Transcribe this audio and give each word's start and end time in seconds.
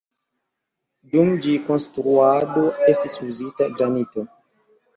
Dum 1.11 1.29
ĝi 1.43 1.53
konstruado 1.67 2.65
estis 2.95 3.17
uzita 3.29 3.71
granito. 3.79 4.29